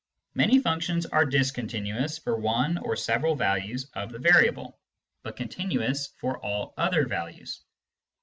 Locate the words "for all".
6.17-6.73